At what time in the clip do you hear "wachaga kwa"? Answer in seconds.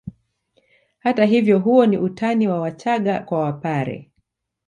2.59-3.39